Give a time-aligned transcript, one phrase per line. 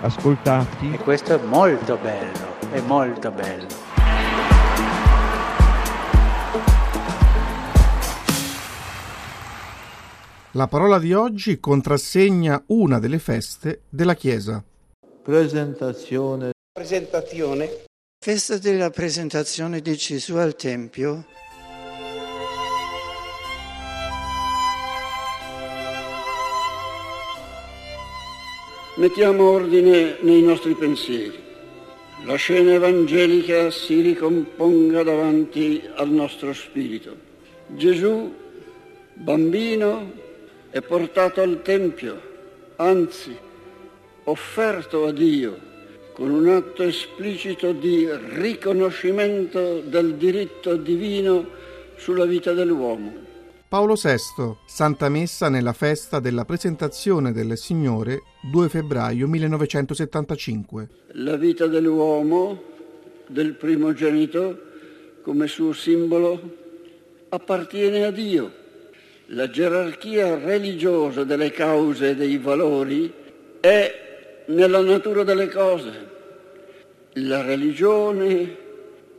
[0.00, 0.92] ascoltati.
[0.92, 3.88] E questo è molto bello, è molto bello.
[10.54, 14.62] La parola di oggi contrassegna una delle feste della Chiesa.
[15.22, 16.50] Presentazione.
[16.72, 17.84] Presentazione.
[18.18, 21.24] Festa della presentazione di Gesù al Tempio.
[29.00, 31.32] Mettiamo ordine nei nostri pensieri.
[32.26, 37.16] La scena evangelica si ricomponga davanti al nostro spirito.
[37.68, 38.30] Gesù,
[39.14, 40.12] bambino,
[40.68, 42.20] è portato al Tempio,
[42.76, 43.34] anzi,
[44.24, 45.58] offerto a Dio
[46.12, 51.48] con un atto esplicito di riconoscimento del diritto divino
[51.96, 53.29] sulla vita dell'uomo.
[53.70, 60.88] Paolo VI, Santa Messa nella festa della presentazione del Signore, 2 febbraio 1975.
[61.12, 62.60] La vita dell'uomo,
[63.28, 64.58] del primogenito,
[65.22, 66.56] come suo simbolo,
[67.28, 68.52] appartiene a Dio.
[69.26, 73.14] La gerarchia religiosa delle cause e dei valori
[73.60, 76.08] è nella natura delle cose.
[77.12, 78.56] La religione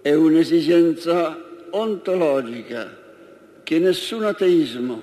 [0.00, 1.38] è un'esigenza
[1.68, 3.07] ontologica
[3.68, 5.02] che nessun ateismo,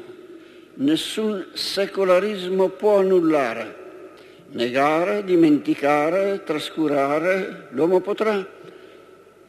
[0.77, 3.75] nessun secolarismo può annullare,
[4.53, 8.43] negare, dimenticare, trascurare, l'uomo potrà,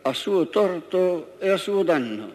[0.02, 2.30] a suo torto e a suo danno.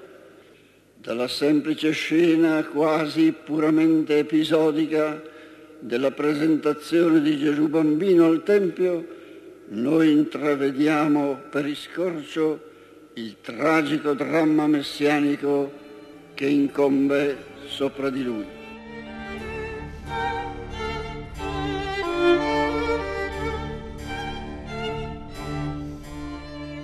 [0.96, 5.22] Dalla semplice scena quasi puramente episodica
[5.78, 9.06] della presentazione di Gesù bambino al Tempio,
[9.68, 12.60] noi intravediamo per iscorcio
[13.14, 15.81] il tragico dramma messianico
[16.42, 17.38] che incombe
[17.68, 18.48] sopra di lui.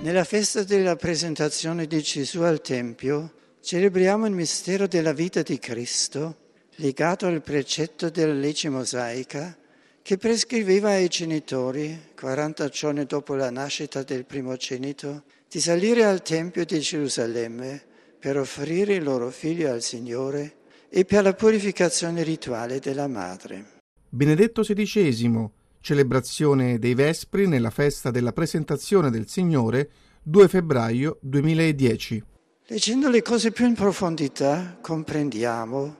[0.00, 6.36] Nella festa della presentazione di Gesù al Tempio celebriamo il mistero della vita di Cristo
[6.76, 9.58] legato al precetto della legge mosaica
[10.00, 16.64] che prescriveva ai genitori, 40 giorni dopo la nascita del primogenito, di salire al Tempio
[16.64, 17.86] di Gerusalemme
[18.18, 20.56] per offrire il loro figlio al Signore
[20.88, 23.76] e per la purificazione rituale della madre.
[24.08, 25.48] Benedetto XVI,
[25.80, 29.90] celebrazione dei Vespri nella festa della presentazione del Signore,
[30.22, 32.24] 2 febbraio 2010.
[32.66, 35.96] Leggendo le cose più in profondità comprendiamo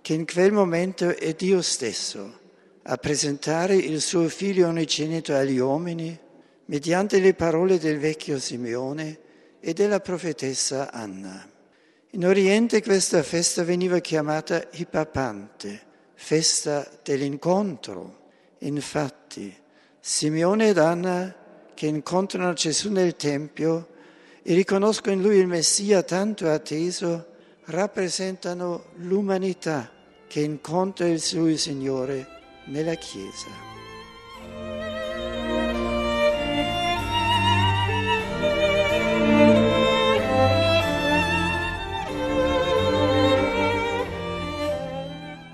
[0.00, 2.40] che in quel momento è Dio stesso
[2.84, 6.18] a presentare il suo figlio unigenito agli uomini
[6.66, 9.21] mediante le parole del vecchio Simeone
[9.64, 11.48] e della profetessa Anna.
[12.10, 15.80] In Oriente questa festa veniva chiamata Ipapante,
[16.14, 18.30] festa dell'incontro.
[18.58, 19.56] Infatti,
[20.00, 21.34] Simeone ed Anna,
[21.74, 23.88] che incontrano Gesù nel Tempio
[24.42, 27.28] e riconoscono in lui il Messia tanto atteso,
[27.66, 29.90] rappresentano l'umanità
[30.26, 32.26] che incontra il suo Signore
[32.66, 33.81] nella Chiesa.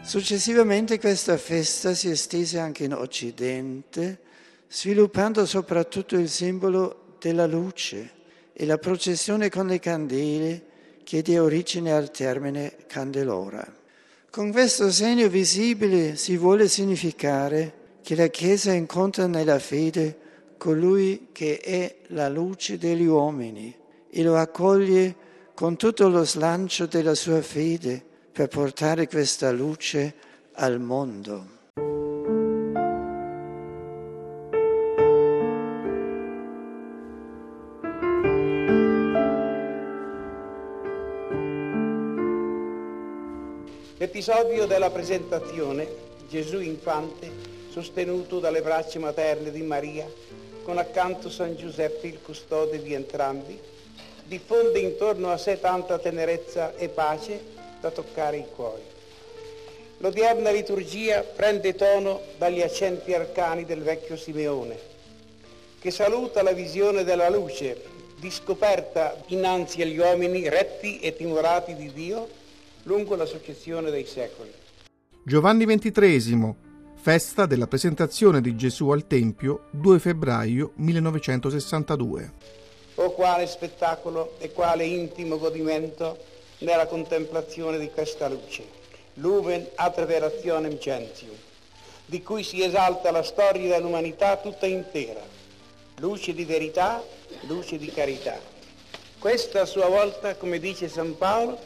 [0.08, 4.20] Successivamente questa festa si estese anche in Occidente,
[4.66, 8.12] sviluppando soprattutto il simbolo della luce
[8.54, 10.64] e la processione con le candele
[11.04, 13.70] che dia origine al termine candelora.
[14.30, 20.16] Con questo segno visibile si vuole significare che la Chiesa incontra nella fede
[20.56, 23.76] colui che è la luce degli uomini
[24.08, 25.14] e lo accoglie
[25.52, 30.14] con tutto lo slancio della sua fede per portare questa luce
[30.54, 31.56] al mondo.
[43.98, 45.86] L'episodio della presentazione,
[46.28, 47.30] Gesù infante,
[47.68, 50.06] sostenuto dalle braccia materne di Maria,
[50.62, 53.58] con accanto San Giuseppe il custode di entrambi,
[54.24, 57.40] diffonde intorno a sé tanta tenerezza e pace
[57.80, 58.82] da toccare i cuori.
[59.98, 64.96] L'odierna liturgia prende tono dagli accenti arcani del vecchio Simeone.
[65.80, 67.80] che saluta la visione della luce,
[68.18, 72.28] di scoperta innanzi agli uomini retti e timorati di Dio
[72.82, 74.52] lungo la successione dei secoli.
[75.22, 76.54] Giovanni XXIII,
[76.94, 82.32] festa della presentazione di Gesù al Tempio, 2 febbraio 1962.
[82.96, 86.18] Oh quale spettacolo e quale intimo godimento
[86.58, 88.64] nella contemplazione di questa luce,
[89.14, 91.36] lumen atraverationem gentium,
[92.06, 95.20] di cui si esalta la storia dell'umanità tutta intera,
[95.98, 97.02] luce di verità,
[97.42, 98.38] luce di carità.
[99.18, 101.58] Questa a sua volta, come dice San Paolo,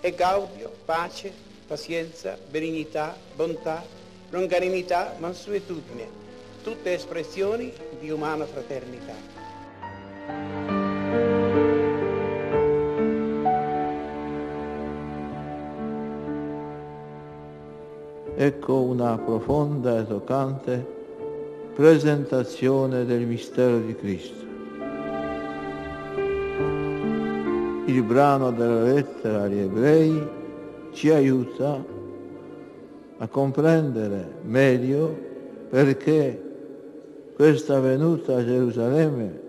[0.00, 1.32] è gaudio, pace,
[1.66, 3.84] pazienza, benignità, bontà,
[4.30, 6.24] longanimità, mansuetudine,
[6.62, 10.75] tutte espressioni di umana fraternità.
[18.46, 20.86] Ecco una profonda e toccante
[21.74, 24.44] presentazione del mistero di Cristo.
[27.86, 30.28] Il brano della lettera agli ebrei
[30.92, 31.84] ci aiuta
[33.18, 35.12] a comprendere meglio
[35.68, 36.40] perché
[37.34, 39.40] questa venuta a Gerusalemme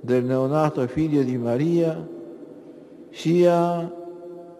[0.00, 2.04] del neonato figlio di Maria
[3.10, 3.94] sia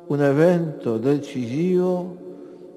[0.06, 2.20] un evento decisivo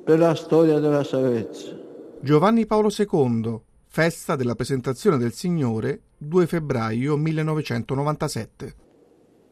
[0.03, 1.79] per la storia della salvezza.
[2.19, 8.75] Giovanni Paolo II, festa della presentazione del Signore, 2 febbraio 1997.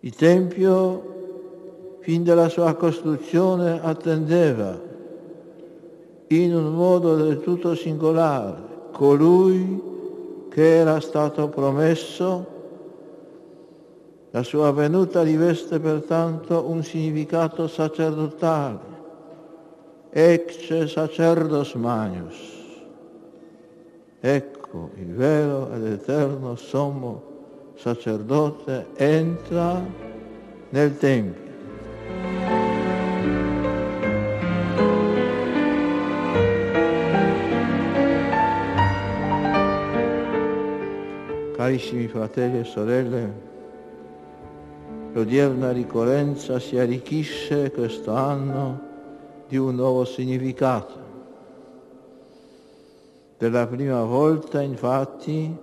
[0.01, 4.79] Il Tempio, fin dalla sua costruzione, attendeva
[6.27, 9.81] in un modo del tutto singolare colui
[10.49, 12.47] che era stato promesso.
[14.31, 18.90] La sua venuta riveste pertanto un significato sacerdotale
[20.13, 22.35] ecce sacerdos magnus.
[24.19, 27.23] Ecco il vero ed eterno sommo
[27.75, 29.81] sacerdote entra
[30.69, 31.49] nel Tempio.
[41.55, 43.33] Carissimi fratelli e sorelle,
[45.13, 48.89] l'odierna ricorrenza si arricchisce questo anno
[49.51, 50.93] di un nuovo significato.
[53.35, 55.53] Per la prima volta, infatti,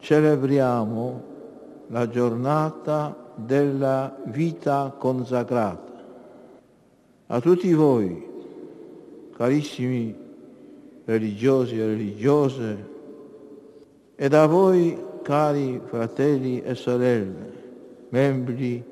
[0.00, 1.22] celebriamo
[1.86, 6.04] la giornata della vita consacrata.
[7.28, 8.26] A tutti voi,
[9.36, 10.16] carissimi
[11.04, 12.88] religiosi e religiose,
[14.16, 17.52] ed a voi, cari fratelli e sorelle,
[18.08, 18.84] membri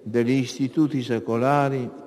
[0.00, 2.02] degli istituti secolari,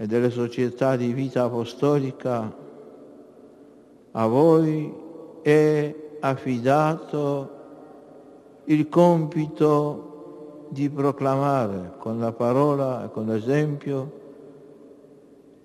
[0.00, 2.54] e delle società di vita apostolica,
[4.12, 4.94] a voi
[5.42, 7.50] è affidato
[8.66, 14.12] il compito di proclamare con la parola e con l'esempio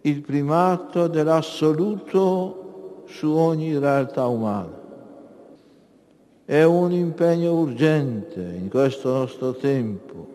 [0.01, 4.81] il primato dell'assoluto su ogni realtà umana.
[6.43, 10.33] È un impegno urgente in questo nostro tempo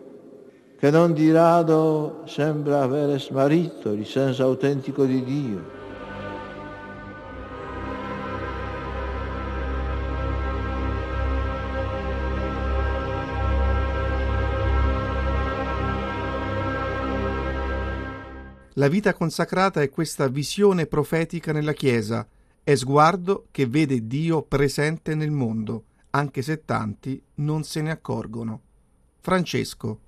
[0.79, 5.77] che non di rado sembra avere smarrito il senso autentico di Dio.
[18.75, 22.25] La vita consacrata è questa visione profetica nella Chiesa,
[22.63, 28.61] è sguardo che vede Dio presente nel mondo, anche se tanti non se ne accorgono.
[29.19, 30.07] Francesco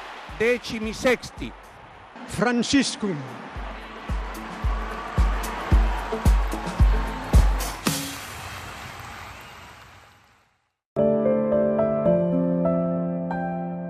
[0.41, 1.51] decimi sexti.
[2.25, 3.15] Franciscum.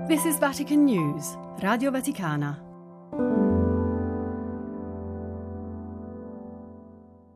[0.08, 2.71] This is Vatican News, Radio Vaticana.